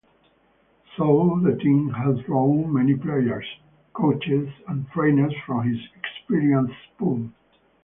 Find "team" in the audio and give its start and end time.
1.61-1.89